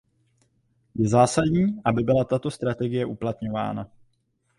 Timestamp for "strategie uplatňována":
2.51-3.89